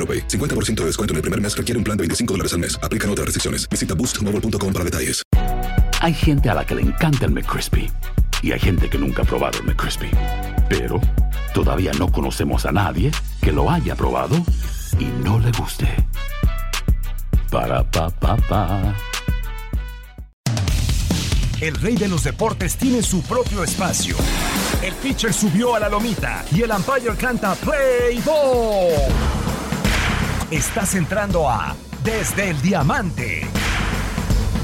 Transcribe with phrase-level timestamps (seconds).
[0.00, 0.26] AroPay.
[0.26, 2.78] 50% de descuento en el primer mes requiere un plan de 25 dólares al mes.
[2.82, 3.68] Aplican otras restricciones.
[3.68, 5.22] Visita boostmobile.com para detalles.
[6.00, 7.90] Hay gente a la que le encanta el McCrispy
[8.42, 10.10] y hay gente que nunca ha probado el McCrispy.
[10.70, 10.98] Pero
[11.52, 13.10] todavía no conocemos a nadie
[13.42, 14.36] que lo haya probado
[14.98, 15.86] y no le guste.
[17.50, 18.94] Para pa pa pa.
[21.60, 24.16] El rey de los deportes tiene su propio espacio.
[24.82, 29.39] El pitcher subió a la lomita y el umpire canta Play Ball.
[30.50, 33.46] Estás entrando a Desde el Diamante.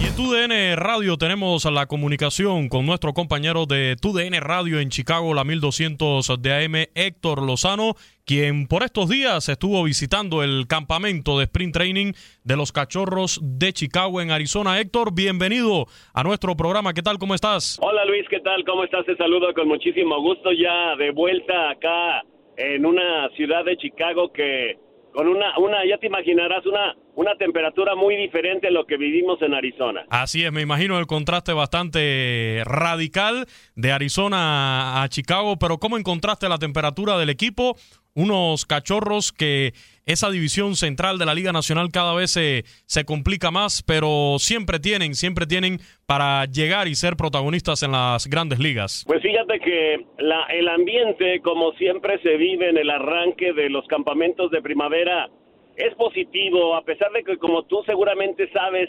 [0.02, 5.32] Y en TUDN Radio tenemos la comunicación con nuestro compañero de TUDN Radio en Chicago,
[5.32, 7.94] la 1200 de AM, Héctor Lozano,
[8.24, 12.12] quien por estos días estuvo visitando el campamento de sprint training
[12.42, 14.80] de los cachorros de Chicago en Arizona.
[14.80, 16.94] Héctor, bienvenido a nuestro programa.
[16.94, 17.18] ¿Qué tal?
[17.18, 17.78] ¿Cómo estás?
[17.80, 18.64] Hola Luis, ¿qué tal?
[18.64, 19.06] ¿Cómo estás?
[19.06, 22.24] Te saludo con muchísimo gusto ya de vuelta acá
[22.56, 24.84] en una ciudad de Chicago que
[25.16, 29.40] con una, una, ya te imaginarás, una, una temperatura muy diferente a lo que vivimos
[29.40, 30.04] en Arizona.
[30.10, 36.50] Así es, me imagino el contraste bastante radical de Arizona a Chicago, pero ¿cómo encontraste
[36.50, 37.78] la temperatura del equipo?
[38.16, 39.74] Unos cachorros que
[40.06, 44.78] esa división central de la Liga Nacional cada vez se, se complica más, pero siempre
[44.80, 49.04] tienen, siempre tienen para llegar y ser protagonistas en las grandes ligas.
[49.06, 53.86] Pues fíjate que la, el ambiente, como siempre se vive en el arranque de los
[53.86, 55.28] campamentos de primavera,
[55.76, 58.88] es positivo, a pesar de que como tú seguramente sabes,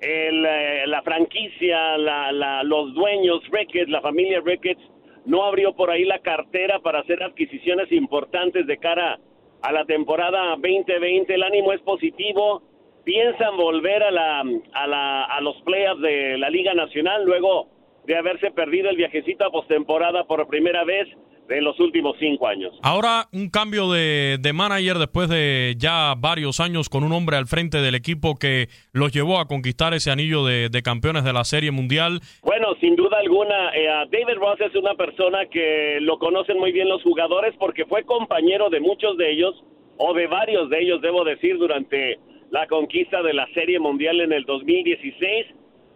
[0.00, 4.82] el, eh, la franquicia, la, la, los dueños, Ricketts, la familia Ricketts,
[5.24, 9.18] no abrió por ahí la cartera para hacer adquisiciones importantes de cara
[9.62, 11.34] a la temporada 2020.
[11.34, 12.62] El ánimo es positivo.
[13.04, 17.68] Piensan volver a, la, a, la, a los playoffs de la Liga Nacional luego
[18.06, 21.08] de haberse perdido el viajecito a postemporada por primera vez
[21.48, 22.72] en los últimos cinco años.
[22.82, 27.46] Ahora un cambio de, de, manager después de ya varios años con un hombre al
[27.46, 31.44] frente del equipo que los llevó a conquistar ese anillo de, de campeones de la
[31.44, 32.20] Serie Mundial.
[32.42, 36.88] Bueno, sin duda alguna, eh, David Ross es una persona que lo conocen muy bien
[36.88, 39.54] los jugadores porque fue compañero de muchos de ellos,
[39.98, 42.18] o de varios de ellos, debo decir, durante
[42.50, 45.46] la conquista de la Serie Mundial en el 2016.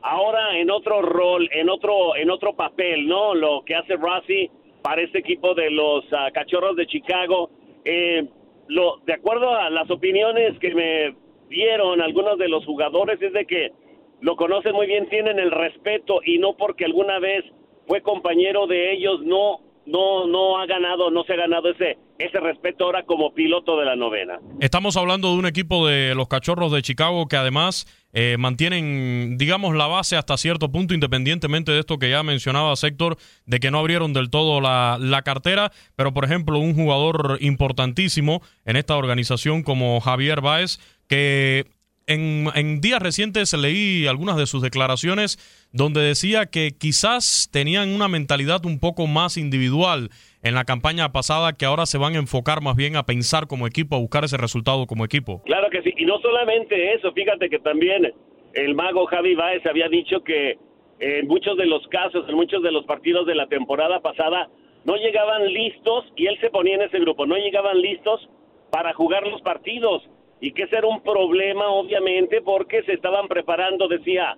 [0.03, 3.35] Ahora en otro rol, en otro, en otro papel, ¿no?
[3.35, 4.51] Lo que hace Rossi
[4.87, 7.51] para este equipo de los uh, Cachorros de Chicago.
[7.85, 8.25] Eh,
[8.69, 11.17] lo, de acuerdo a las opiniones que me
[11.49, 13.73] dieron algunos de los jugadores, es de que
[14.21, 17.45] lo conocen muy bien, tienen el respeto y no porque alguna vez
[17.89, 22.41] fue compañero de ellos, no, no, no ha ganado, no se ha ganado ese, ese
[22.41, 24.39] respeto ahora como piloto de la novena.
[24.61, 29.75] Estamos hablando de un equipo de los Cachorros de Chicago que además eh, mantienen, digamos,
[29.77, 33.79] la base hasta cierto punto, independientemente de esto que ya mencionaba Sector, de que no
[33.79, 39.63] abrieron del todo la, la, cartera, pero por ejemplo, un jugador importantísimo en esta organización
[39.63, 40.79] como Javier Báez,
[41.09, 41.67] que
[42.07, 45.39] en, días recientes leí algunas de sus declaraciones
[45.73, 50.11] donde decía que quizás tenían una mentalidad un poco más individual
[50.43, 53.67] en la campaña pasada que ahora se van a enfocar más bien a pensar como
[53.67, 55.43] equipo, a buscar ese resultado como equipo.
[55.45, 58.13] Claro que sí, y no solamente eso, fíjate que también
[58.55, 60.59] el mago Javi Baez había dicho que
[61.01, 64.49] en muchos de los casos, en muchos de los partidos de la temporada pasada,
[64.85, 68.29] no llegaban listos, y él se ponía en ese grupo, no llegaban listos
[68.71, 70.03] para jugar los partidos.
[70.41, 74.37] Y que ese era un problema obviamente porque se estaban preparando, decía,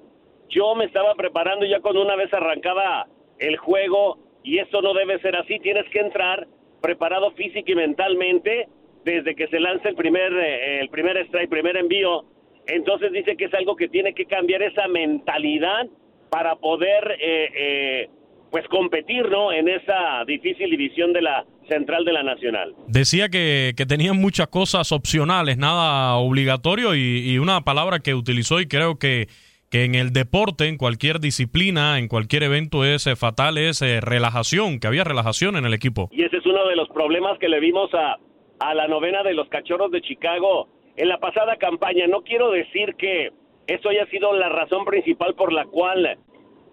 [0.48, 3.06] yo me estaba preparando ya cuando una vez arrancaba
[3.38, 6.46] el juego y eso no debe ser así, tienes que entrar
[6.80, 8.68] preparado física y mentalmente
[9.04, 12.24] desde que se lanza el primer, eh, el primer strike, primer envío.
[12.66, 15.86] Entonces dice que es algo que tiene que cambiar esa mentalidad
[16.30, 18.10] para poder eh, eh,
[18.50, 19.52] pues competir ¿no?
[19.52, 22.74] en esa difícil división de la central de la nacional.
[22.86, 28.60] Decía que, que tenían muchas cosas opcionales, nada obligatorio y, y, una palabra que utilizó
[28.60, 29.28] y creo que,
[29.70, 34.00] que en el deporte, en cualquier disciplina, en cualquier evento es eh, fatal, es eh,
[34.00, 36.08] relajación, que había relajación en el equipo.
[36.10, 38.16] Y ese es uno de los problemas que le vimos a,
[38.60, 42.06] a la novena de los cachorros de Chicago en la pasada campaña.
[42.06, 43.30] No quiero decir que
[43.66, 46.18] eso haya sido la razón principal por la cual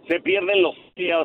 [0.08, 0.76] se pierden los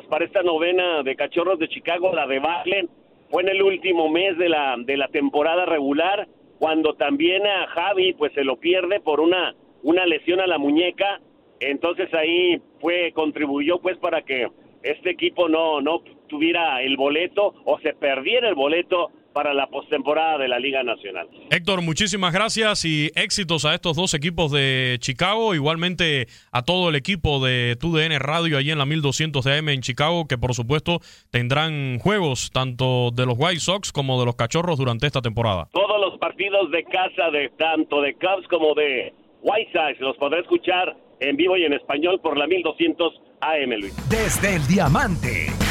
[0.09, 2.89] para esta novena de Cachorros de Chicago, la de Barlen,
[3.29, 6.27] fue en el último mes de la, de la temporada regular,
[6.59, 11.21] cuando también a Javi pues se lo pierde por una, una lesión a la muñeca,
[11.61, 14.49] entonces ahí fue, contribuyó pues para que
[14.83, 20.37] este equipo no, no tuviera el boleto o se perdiera el boleto para la postemporada
[20.37, 21.27] de la Liga Nacional.
[21.49, 26.95] Héctor, muchísimas gracias y éxitos a estos dos equipos de Chicago, igualmente a todo el
[26.95, 30.99] equipo de TUDN Radio allí en la 1200 de AM en Chicago, que por supuesto
[31.29, 35.67] tendrán juegos tanto de los White Sox como de los Cachorros durante esta temporada.
[35.71, 40.39] Todos los partidos de casa de tanto de Cubs como de White Sox los podrá
[40.39, 44.09] escuchar en vivo y en español por la 1200 AM, Luis.
[44.09, 45.70] Desde el Diamante.